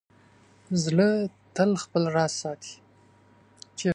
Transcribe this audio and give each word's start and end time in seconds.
زړه 0.83 1.09
تل 1.55 1.71
خپل 1.83 2.03
راز 2.15 2.33
ساتي. 2.41 2.75